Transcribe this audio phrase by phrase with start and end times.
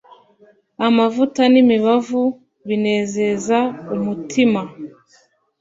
[0.87, 2.23] Amavuta n’imibavu
[2.67, 3.59] binezeza
[3.95, 4.61] umutima